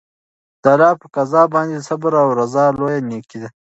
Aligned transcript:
د 0.63 0.65
الله 0.73 0.91
په 1.01 1.07
قضا 1.15 1.43
باندې 1.53 1.85
صبر 1.87 2.11
او 2.23 2.27
رضا 2.39 2.65
لویه 2.77 2.99
نېکي 3.09 3.37
ده. 3.41 3.49